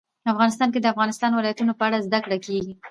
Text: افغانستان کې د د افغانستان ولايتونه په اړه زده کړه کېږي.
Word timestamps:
افغانستان 0.31 0.69
کې 0.71 0.79
د 0.81 0.83
د 0.85 0.91
افغانستان 0.93 1.31
ولايتونه 1.33 1.73
په 1.75 1.83
اړه 1.87 2.03
زده 2.05 2.19
کړه 2.25 2.37
کېږي. 2.45 2.73